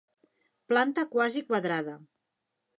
Planta 0.73 1.05
quasi 1.13 1.45
quadrada. 1.53 1.97